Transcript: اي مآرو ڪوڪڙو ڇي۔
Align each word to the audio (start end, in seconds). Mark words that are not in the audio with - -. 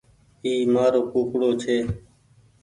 اي 0.45 0.53
مآرو 0.73 1.01
ڪوڪڙو 1.11 1.49
ڇي۔ 1.61 1.77